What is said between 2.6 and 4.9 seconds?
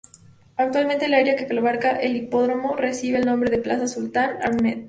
recibe el nombre de Plaza Sultán Ahmet.